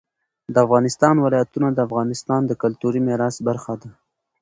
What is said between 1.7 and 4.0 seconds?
د افغانستان د کلتوري میراث برخه ده.